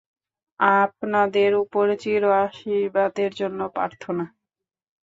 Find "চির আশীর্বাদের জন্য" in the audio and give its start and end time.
2.01-3.59